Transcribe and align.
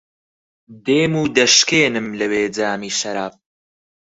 دێم 0.85 1.13
و 1.21 1.23
دەشکێنم 1.37 2.07
لەوێ 2.19 2.43
جامی 2.57 2.91
شەراب 2.99 3.33